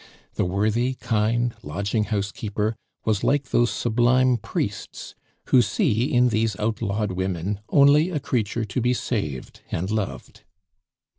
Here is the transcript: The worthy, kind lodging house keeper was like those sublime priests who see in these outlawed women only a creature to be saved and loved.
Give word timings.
The 0.33 0.45
worthy, 0.45 0.95
kind 0.95 1.53
lodging 1.61 2.05
house 2.05 2.31
keeper 2.31 2.75
was 3.05 3.23
like 3.23 3.49
those 3.51 3.69
sublime 3.69 4.37
priests 4.37 5.13
who 5.49 5.61
see 5.61 6.11
in 6.11 6.29
these 6.29 6.59
outlawed 6.59 7.11
women 7.11 7.59
only 7.69 8.09
a 8.09 8.19
creature 8.19 8.65
to 8.65 8.81
be 8.81 8.95
saved 8.95 9.59
and 9.69 9.91
loved. 9.91 10.41